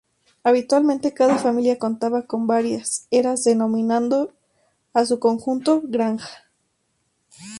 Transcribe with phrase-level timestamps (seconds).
[0.41, 4.33] Habitualmente cada familia contaba con varias eras denominando
[4.95, 6.49] a su conjunto "granja".